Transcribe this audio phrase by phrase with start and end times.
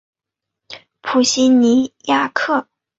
[1.03, 2.65] 普西尼亚克。